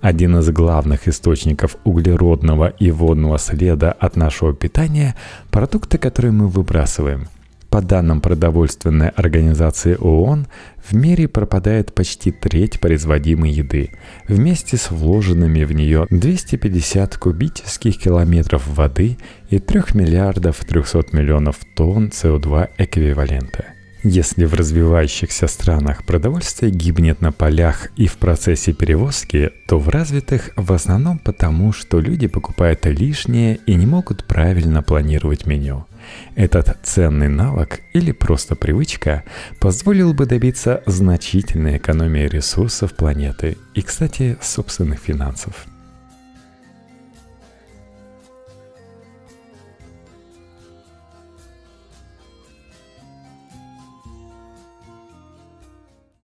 один 0.01 0.39
из 0.39 0.49
главных 0.49 1.07
источников 1.07 1.77
углеродного 1.84 2.69
и 2.69 2.89
водного 2.89 3.38
следа 3.38 3.91
от 3.91 4.15
нашего 4.15 4.51
питания– 4.51 5.15
продукты, 5.51 5.99
которые 5.99 6.31
мы 6.31 6.47
выбрасываем– 6.47 7.27
по 7.71 7.81
данным 7.81 8.19
продовольственной 8.19 9.10
организации 9.10 9.95
ООН, 9.95 10.45
в 10.77 10.93
мире 10.93 11.29
пропадает 11.29 11.95
почти 11.95 12.31
треть 12.31 12.81
производимой 12.81 13.51
еды, 13.51 13.91
вместе 14.27 14.75
с 14.75 14.91
вложенными 14.91 15.63
в 15.63 15.71
нее 15.71 16.05
250 16.10 17.17
кубических 17.17 17.97
километров 17.97 18.67
воды 18.67 19.17
и 19.49 19.60
3 19.60 19.81
миллиардов 19.93 20.57
300 20.65 21.05
миллионов 21.13 21.60
тонн 21.75 22.10
СО2 22.10 22.71
эквивалента. 22.77 23.80
Если 24.03 24.45
в 24.45 24.53
развивающихся 24.53 25.47
странах 25.47 26.03
продовольствие 26.03 26.71
гибнет 26.71 27.21
на 27.21 27.31
полях 27.31 27.89
и 27.97 28.07
в 28.07 28.17
процессе 28.17 28.73
перевозки, 28.73 29.51
то 29.67 29.77
в 29.77 29.89
развитых 29.89 30.49
в 30.55 30.73
основном 30.73 31.19
потому, 31.19 31.71
что 31.71 31.99
люди 31.99 32.27
покупают 32.27 32.85
лишнее 32.85 33.59
и 33.67 33.75
не 33.75 33.85
могут 33.85 34.25
правильно 34.25 34.81
планировать 34.81 35.45
меню– 35.45 35.85
этот 36.35 36.77
ценный 36.83 37.27
навык 37.27 37.81
или 37.93 38.11
просто 38.11 38.55
привычка 38.55 39.23
позволил 39.59 40.13
бы 40.13 40.25
добиться 40.25 40.83
значительной 40.85 41.77
экономии 41.77 42.27
ресурсов 42.27 42.93
планеты 42.93 43.57
и, 43.73 43.81
кстати, 43.81 44.37
собственных 44.41 44.99
финансов. 44.99 45.65